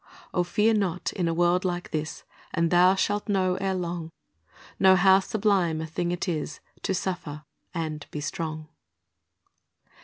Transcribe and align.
Oh, 0.33 0.43
fear 0.43 0.73
not 0.73 1.13
in 1.13 1.27
a 1.27 1.33
world 1.35 1.63
like 1.63 1.91
this, 1.91 2.23
And 2.55 2.71
thou 2.71 2.95
shalt 2.95 3.29
know 3.29 3.53
ere 3.57 3.75
long, 3.75 4.11
Know 4.79 4.95
how 4.95 5.19
sublime 5.19 5.79
a 5.79 5.85
thing 5.85 6.11
it 6.11 6.27
is 6.27 6.59
To 6.81 6.95
suffer 6.95 7.43
and 7.71 8.03
be 8.09 8.19
strong. 8.19 8.67